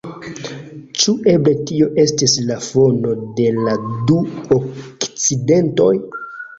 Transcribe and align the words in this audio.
Ĉu 1.01 1.13
eble 1.33 1.53
tio 1.73 1.91
estis 2.05 2.35
la 2.47 2.59
fono 2.71 3.15
de 3.39 3.49
la 3.61 3.79
du 3.87 4.21
akcidentoj? 4.61 5.97